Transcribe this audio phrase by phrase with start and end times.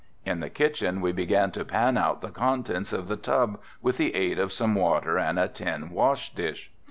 [0.25, 4.15] In the kitchen we began to pan out the contents of the tub with the
[4.15, 6.71] aid of some water and a tin wash dish.